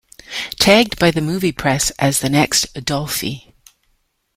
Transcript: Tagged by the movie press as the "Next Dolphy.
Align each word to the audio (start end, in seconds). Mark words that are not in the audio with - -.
Tagged 0.57 0.97
by 0.97 1.11
the 1.11 1.21
movie 1.21 1.51
press 1.51 1.91
as 1.99 2.21
the 2.21 2.29
"Next 2.31 2.73
Dolphy. 2.73 3.53